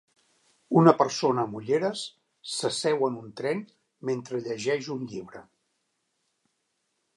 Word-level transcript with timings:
Una 0.79 0.93
persona 1.01 1.43
amb 1.47 1.57
ulleres 1.59 2.01
s'asseu 2.53 3.05
en 3.09 3.19
un 3.21 3.29
tren 3.43 3.63
mentre 4.11 4.43
llegeix 4.49 4.91
un 4.99 5.07
llibre 5.15 5.45